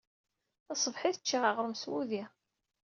Taṣebḥit-a, 0.67 1.19
cciɣ 1.21 1.43
aɣrum 1.49 1.75
s 1.81 1.83
wudi. 1.91 2.23